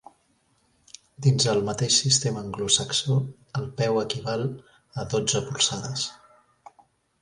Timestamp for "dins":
1.25-1.45